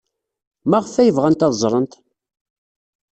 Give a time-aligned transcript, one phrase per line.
[0.69, 1.93] Maɣef ay bɣant ad ẓrent?